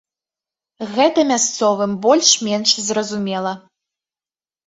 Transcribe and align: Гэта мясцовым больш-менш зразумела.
Гэта 0.93 1.25
мясцовым 1.31 1.93
больш-менш 2.05 2.69
зразумела. 2.87 3.51